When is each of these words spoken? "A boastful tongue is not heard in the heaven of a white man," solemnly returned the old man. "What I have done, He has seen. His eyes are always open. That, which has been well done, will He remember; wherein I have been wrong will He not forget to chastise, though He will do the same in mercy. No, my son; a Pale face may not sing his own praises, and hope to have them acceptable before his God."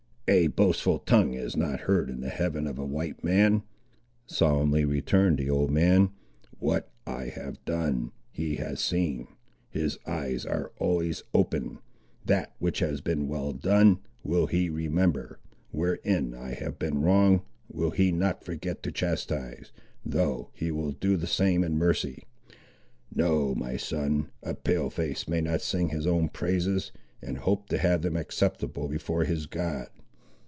"A 0.27 0.47
boastful 0.47 0.99
tongue 0.99 1.33
is 1.33 1.57
not 1.57 1.81
heard 1.81 2.09
in 2.09 2.21
the 2.21 2.29
heaven 2.29 2.65
of 2.65 2.79
a 2.79 2.85
white 2.85 3.21
man," 3.21 3.63
solemnly 4.25 4.85
returned 4.85 5.37
the 5.39 5.49
old 5.49 5.71
man. 5.71 6.11
"What 6.57 6.89
I 7.05 7.25
have 7.25 7.63
done, 7.65 8.13
He 8.31 8.55
has 8.55 8.79
seen. 8.79 9.27
His 9.69 9.97
eyes 10.07 10.45
are 10.45 10.71
always 10.77 11.21
open. 11.33 11.79
That, 12.23 12.53
which 12.59 12.79
has 12.79 13.01
been 13.01 13.27
well 13.27 13.51
done, 13.51 13.99
will 14.23 14.47
He 14.47 14.69
remember; 14.69 15.39
wherein 15.71 16.33
I 16.33 16.53
have 16.53 16.79
been 16.79 17.01
wrong 17.01 17.41
will 17.69 17.91
He 17.91 18.13
not 18.13 18.45
forget 18.45 18.81
to 18.83 18.91
chastise, 18.93 19.73
though 20.05 20.47
He 20.53 20.71
will 20.71 20.93
do 20.93 21.17
the 21.17 21.27
same 21.27 21.61
in 21.61 21.77
mercy. 21.77 22.23
No, 23.13 23.53
my 23.53 23.75
son; 23.75 24.29
a 24.41 24.53
Pale 24.53 24.91
face 24.91 25.27
may 25.27 25.41
not 25.41 25.59
sing 25.59 25.89
his 25.89 26.07
own 26.07 26.29
praises, 26.29 26.93
and 27.21 27.39
hope 27.39 27.67
to 27.67 27.77
have 27.77 28.01
them 28.01 28.15
acceptable 28.15 28.87
before 28.87 29.25
his 29.25 29.45
God." 29.45 29.89